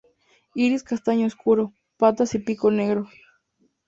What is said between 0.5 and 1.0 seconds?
Iris